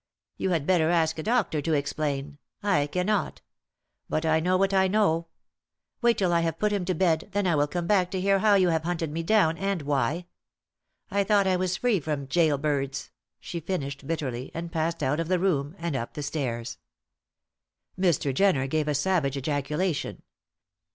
You 0.35 0.49
had 0.49 0.65
better 0.65 0.89
ask 0.89 1.19
a 1.19 1.21
doctor 1.21 1.61
to 1.61 1.73
explain. 1.73 2.39
I 2.63 2.87
cannot; 2.87 3.41
but 4.09 4.25
I 4.25 4.39
know 4.39 4.57
what 4.57 4.73
I 4.73 4.87
know. 4.87 5.27
Wait 6.01 6.17
till 6.17 6.33
I 6.33 6.39
have 6.39 6.57
put 6.57 6.71
him 6.73 6.85
to 6.85 6.95
bed, 6.95 7.29
then 7.33 7.45
I 7.45 7.53
will 7.53 7.67
come 7.67 7.85
back 7.85 8.09
to 8.09 8.19
hear 8.19 8.39
how 8.39 8.55
you 8.55 8.69
have 8.69 8.81
hunted 8.83 9.11
me 9.11 9.21
down, 9.21 9.59
and 9.59 9.83
why. 9.83 10.25
I 11.11 11.23
thought 11.23 11.45
I 11.45 11.55
was 11.55 11.77
free 11.77 11.99
from 11.99 12.25
gaol 12.25 12.57
birds," 12.57 13.11
she 13.39 13.59
finished, 13.59 14.07
bitterly, 14.07 14.49
and 14.55 14.71
passed 14.71 15.03
out 15.03 15.19
of 15.19 15.27
the 15.27 15.37
room 15.37 15.75
and 15.77 15.95
up 15.95 16.15
the 16.15 16.23
stairs. 16.23 16.79
Mr. 17.95 18.33
Jenner 18.33 18.65
gave 18.65 18.87
a 18.87 18.95
savage 18.95 19.37
ejaculation. 19.37 20.23